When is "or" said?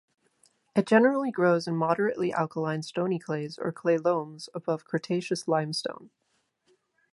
3.59-3.71